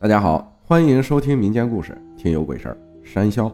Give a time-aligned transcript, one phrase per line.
[0.00, 2.78] 大家好，欢迎收听民间故事《听有鬼事儿》。
[3.04, 3.52] 山魈，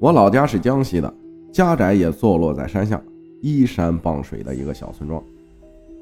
[0.00, 1.14] 我老家是江西的，
[1.52, 2.98] 家宅也坐落在山下，
[3.42, 5.22] 依山傍水的一个小村庄。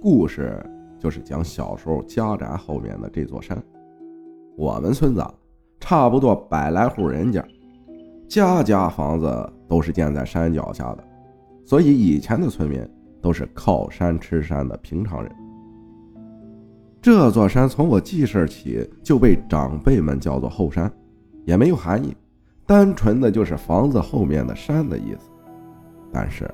[0.01, 0.65] 故事
[0.97, 3.61] 就是讲小时候家宅后面的这座山。
[4.57, 5.27] 我们村子
[5.81, 7.45] 差不多百来户人家，
[8.29, 11.03] 家家房子都是建在山脚下的，
[11.65, 12.81] 所以以前的村民
[13.21, 15.42] 都是靠山吃山的平常人。
[17.03, 20.89] 这座山从我记事起就被长辈们叫做后山，
[21.45, 22.17] 也没有含义，
[22.65, 25.29] 单纯的就是房子后面的山的意思。
[26.13, 26.49] 但是，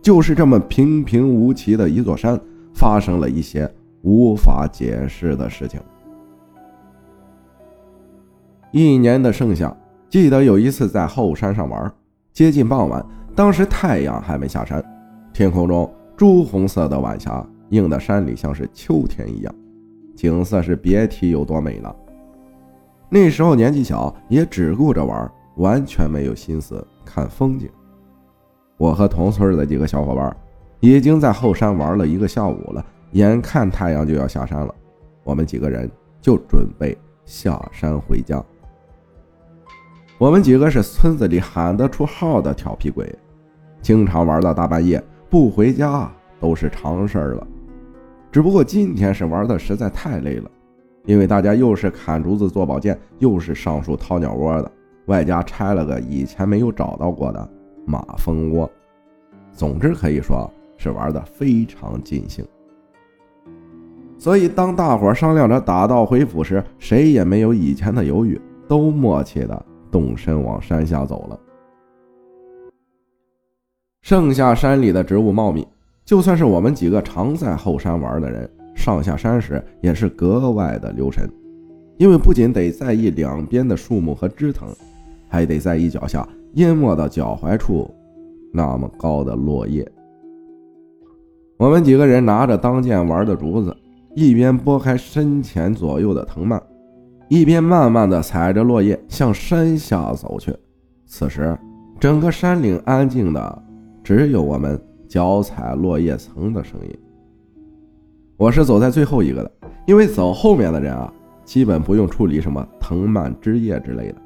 [0.00, 2.40] 就是这么平平无奇的一座山，
[2.72, 5.78] 发生了一些无法解释的事情。
[8.72, 9.76] 一年的盛夏，
[10.08, 11.92] 记得有一次在后山上玩，
[12.32, 13.04] 接近傍晚，
[13.34, 14.82] 当时太阳还没下山，
[15.34, 19.54] 天空中朱红色的晚霞映得山里像是秋天一样。
[20.14, 21.94] 景色是别提有多美了。
[23.08, 27.68] 那时候年纪小，也只顾着玩，完全没有心思看风景。
[28.76, 30.36] 我和同村的几个小伙伴
[30.80, 34.74] 已经在后山玩了一个下午了，眼看太阳就要下山了，
[35.22, 35.88] 我们几个人
[36.20, 38.42] 就准备下山回家。
[40.18, 43.12] 我们几个是村子里喊得出号的调皮鬼，
[43.80, 47.46] 经常玩到大半夜不回家都是常事儿了。
[48.34, 50.50] 只不过今天是玩的实在太累了，
[51.04, 54.72] 因为大家又是砍竹子做宝剑，又是上树掏鸟窝的，
[55.06, 57.48] 外加拆了个以前没有找到过的
[57.86, 58.68] 马蜂窝。
[59.52, 62.44] 总之可以说是玩的非常尽兴。
[64.18, 71.38] 所以当大伙商量着打道回府时，谁也没有以前的犹豫，都默契的动身往山下走了。
[74.02, 75.64] 盛夏山里的植物茂密。
[76.04, 81.26] 就算是我们几个常在后山玩的人，上下山时也是格外的留神，
[81.96, 84.68] 因为不仅得在意两边的树木和枝藤，
[85.28, 87.90] 还得在意脚下淹没到脚踝处
[88.52, 89.90] 那么高的落叶。
[91.56, 93.74] 我们几个人拿着当剑玩的竹子，
[94.14, 96.62] 一边拨开身前左右的藤蔓，
[97.28, 100.54] 一边慢慢的踩着落叶向山下走去。
[101.06, 101.56] 此时，
[101.98, 103.62] 整个山岭安静的，
[104.02, 104.78] 只有我们。
[105.08, 106.98] 脚踩落叶层的声音。
[108.36, 109.52] 我是走在最后一个的，
[109.86, 111.12] 因为走后面的人啊，
[111.44, 114.16] 基本不用处理什么藤蔓枝叶之类的。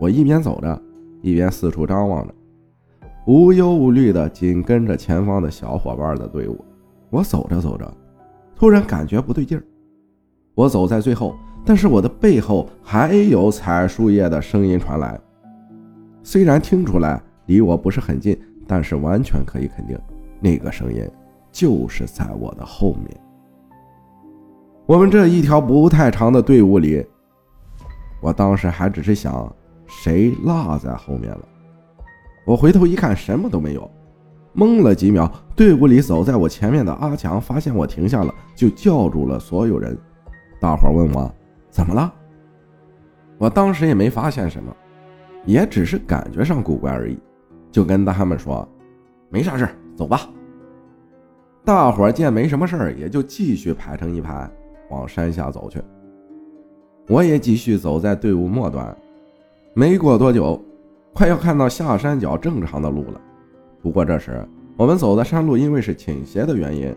[0.00, 0.82] 我一边走着，
[1.22, 2.34] 一边四处张望着，
[3.26, 6.62] 无忧无虑的紧跟着前方的小伙伴的队伍。
[7.10, 7.90] 我走着走着，
[8.56, 9.64] 突然感觉不对劲儿。
[10.54, 15.18] 我走在最后，但是我的背后还有踩树叶的声音传来。
[16.22, 19.98] 虽然听出来离我不是很近，但是完全可以肯定。
[20.40, 21.08] 那个声音
[21.50, 23.20] 就是在我的后面。
[24.84, 27.04] 我们这一条不太长的队伍里，
[28.20, 29.50] 我当时还只是想
[29.86, 31.48] 谁落在后面了。
[32.46, 33.90] 我回头一看，什么都没有，
[34.54, 35.28] 懵了几秒。
[35.56, 39.96] 队伍里走在我前面的阿强发现我停下了，就叫住了所有人。
[40.60, 41.34] 大伙问我
[41.70, 42.12] 怎么了，
[43.38, 44.74] 我当时也没发现什么，
[45.44, 47.18] 也只是感觉上古怪而已，
[47.76, 48.66] 就跟他们说
[49.28, 50.22] 没啥事走吧，
[51.62, 54.50] 大伙见没什么事儿，也就继续排成一排
[54.88, 55.78] 往山下走去。
[57.06, 58.96] 我也继续走在队伍末端。
[59.74, 60.58] 没过多久，
[61.12, 63.20] 快要看到下山脚正常的路了。
[63.82, 64.42] 不过这时
[64.78, 66.96] 我们走的山路因为是倾斜的原因，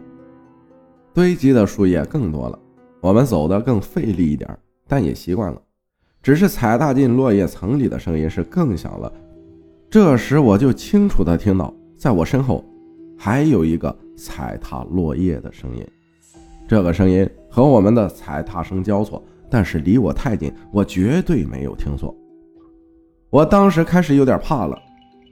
[1.13, 2.57] 堆积的树叶更多了，
[3.01, 4.57] 我们走的更费力一点，
[4.87, 5.61] 但也习惯了。
[6.23, 9.11] 只是踩踏进落叶层里的声音是更响了。
[9.89, 12.63] 这时我就清楚的听到，在我身后。
[13.21, 15.85] 还有一个踩踏落叶的声音，
[16.65, 22.15] 这个声音和我们的踩踏声交错，但是离我太近，我绝对没有听错。
[23.29, 24.79] 我当时开始有点怕了，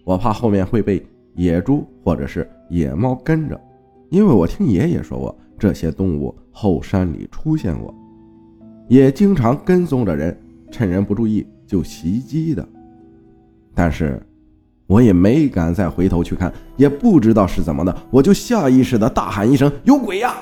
[0.03, 1.01] 我怕后面会被
[1.35, 3.57] 野猪或者是野猫跟着，
[4.09, 7.95] 因为我听爷爷说过，这些动物后山里出现过，
[8.89, 10.37] 也经常跟踪着人，
[10.71, 12.67] 趁人不注意就袭击的。
[13.73, 14.21] 但是。
[14.87, 20.35] 我也没敢再回头去看，也不知道是怎么的，我就下意识的大喊一声“有鬼呀”，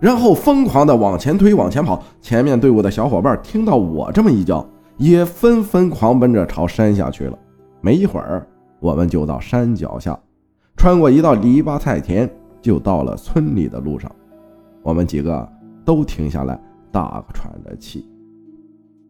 [0.00, 2.02] 然后疯狂的往前推，往前跑。
[2.22, 4.66] 前面队伍的小伙伴听到我这么一叫，
[4.96, 7.38] 也纷纷狂奔着朝山下去了。
[7.80, 8.46] 没一会儿，
[8.80, 10.18] 我们就到山脚下，
[10.76, 12.28] 穿过一道篱笆菜田，
[12.62, 14.10] 就到了村里的路上。
[14.82, 15.46] 我们几个
[15.84, 16.58] 都停下来，
[16.90, 18.08] 大喘着气。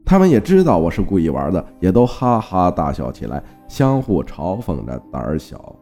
[0.08, 5.76] 他们也知道我是故意玩的，也都哈哈大笑起来，相互嘲讽着胆儿小。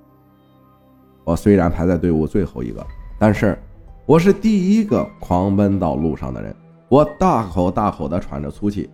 [1.23, 2.85] 我虽然排在队伍最后一个，
[3.21, 3.57] 但是
[4.05, 6.53] 我是第一个狂奔到路上的人。
[6.89, 8.91] 我大口大口的喘着粗气，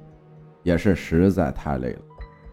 [0.62, 2.00] 也是实在太累了，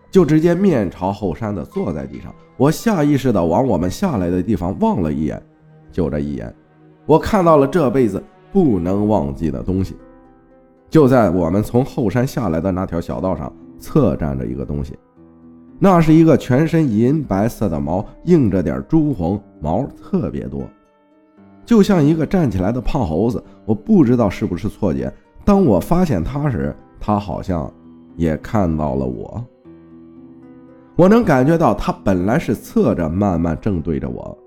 [0.09, 2.33] 就直接面朝后山的坐在地上。
[2.55, 5.41] 我下意识的往我们下来的地方望了一眼，
[5.91, 6.55] 就这一眼，
[7.05, 8.23] 我看到了这辈子
[8.53, 9.97] 不能忘记的东西。
[10.89, 14.97] 就在我们从后山下来的那条小道上，侧站着一个东西，
[15.77, 20.63] 那是一个全身银白色的毛，映着点朱红，毛特别多，
[21.63, 23.44] 就像一个站起来的胖猴子。
[23.65, 25.13] 我不知道是不是错觉。
[25.45, 27.71] 当我发现他时，他好像
[28.15, 29.45] 也看到了我。
[30.95, 34.38] 我能感觉到他本来是侧着，慢慢正对着我。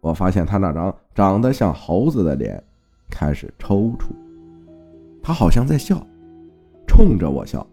[0.00, 2.62] 我发现他那张长得像猴子的脸
[3.10, 4.10] 开始抽搐，
[5.28, 6.02] 他好像在笑，
[6.86, 7.66] 冲着我笑，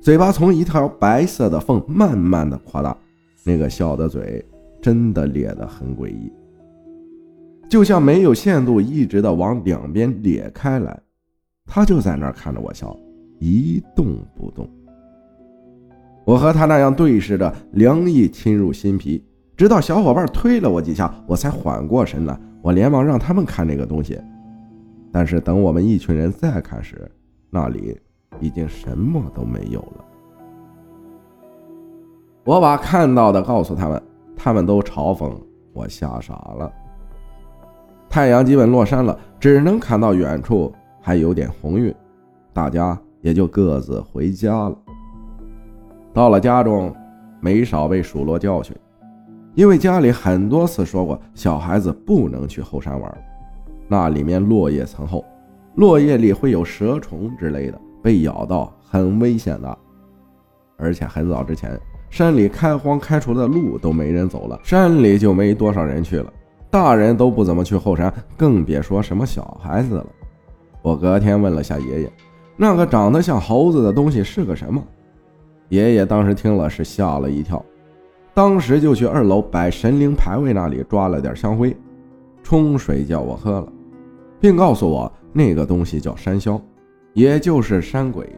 [0.00, 2.96] 嘴巴从一条白色的缝慢慢的扩大，
[3.42, 4.40] 那个笑的嘴
[4.80, 6.32] 真的咧得很诡异，
[7.68, 10.96] 就像没有限度，一直的往两边咧开来。
[11.66, 12.96] 他就在那儿看着我笑，
[13.40, 14.06] 一动
[14.36, 14.70] 不动。
[16.24, 19.20] 我和他那样对视着，凉意侵入心脾。
[19.56, 22.38] 直到小伙伴推了我几下，我才缓过神来。
[22.62, 24.16] 我连忙让他们看那个东西，
[25.16, 27.10] 但是等我们一群人再看时，
[27.48, 27.98] 那里
[28.38, 30.04] 已经什么都没有了。
[32.44, 34.02] 我把看到的告诉他们，
[34.36, 35.32] 他们都嘲讽
[35.72, 36.70] 我吓傻了。
[38.10, 40.70] 太阳基本落山了，只能看到远处。
[41.00, 41.94] 还有点红晕，
[42.52, 44.76] 大家也就各自回家了。
[46.12, 46.94] 到了家中，
[47.40, 48.76] 没少被数落教训，
[49.54, 53.18] 因为家里很多次说过小孩子不能去后山玩，
[53.88, 55.24] 那里面落叶层厚，
[55.76, 59.78] 落叶里会有蛇虫之类的，被咬到很危险的。
[60.76, 61.78] 而且很早之前，
[62.10, 66.32] 山里开荒开除的路都没人走了，山里就没多少人去了，
[66.70, 70.06] 大人都不怎么去后山，更别说什么小孩子了。
[70.82, 72.12] 我隔天问了下爷爷，
[72.56, 74.82] 那个长得像猴子的东西是个什么？
[75.68, 77.64] 爷爷当时听了是吓了一跳，
[78.34, 81.76] 当时就去二楼摆神灵牌位那里抓了点香灰，
[82.42, 83.72] 冲水叫我喝了，
[84.40, 86.60] 并告诉我那个东西叫山魈，
[87.14, 88.28] 也就是山鬼，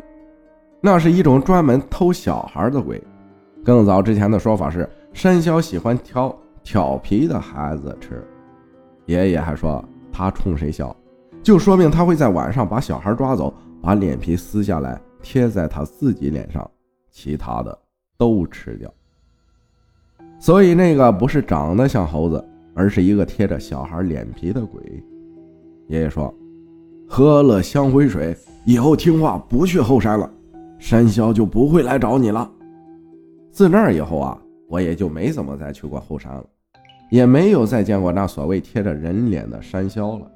[0.80, 3.02] 那是一种专门偷小孩的鬼。
[3.64, 8.26] 更早之前的说法是山魈喜欢挑调皮的孩子吃。
[9.06, 10.94] 爷爷还说他冲谁笑？
[11.42, 16.68] 就说明他会在晚上把小孩抓走，把脸皮撕下来贴在他自己脸上，
[17.10, 17.76] 其他的
[18.16, 18.92] 都吃掉。
[20.38, 24.80] 所以那个不是长得像猴子，而是一个贴着小孩脸皮的鬼。
[25.88, 26.32] 爷爷说，
[27.08, 30.30] 喝了香灰水以后听话不去后山了，
[30.78, 32.50] 山魈就不会来找你了。
[33.50, 34.38] 自那以后啊，
[34.68, 36.44] 我也就没怎么再去过后山了，
[37.10, 40.30] 也没有再见过那所谓贴着人脸的山魈了。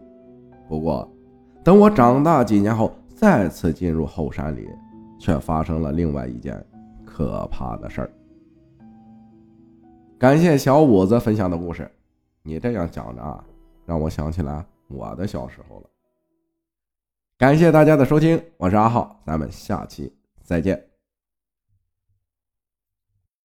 [0.69, 1.07] 不过，
[1.63, 4.67] 等我长大几年后，再次进入后山里，
[5.21, 6.65] 却发生了另外一件
[7.05, 8.11] 可怕的事儿。
[10.19, 11.87] 感谢小五子分享的故事，
[12.43, 13.45] 你这样讲着啊，
[13.85, 15.91] 让我想起来我的小时候了。
[17.39, 20.92] 感谢大家的收听，我是阿浩，咱们下期再见。